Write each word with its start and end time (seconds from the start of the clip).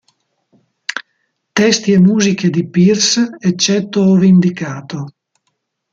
Testi 1.59 1.91
e 1.91 1.99
musiche 1.99 2.49
di 2.49 2.67
Pearce, 2.67 3.35
eccetto 3.37 4.01
ove 4.09 4.25
indicato. 4.25 5.05